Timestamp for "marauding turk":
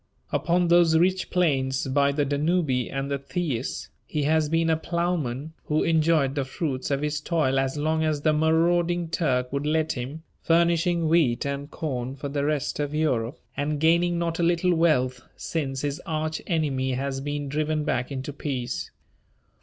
8.33-9.53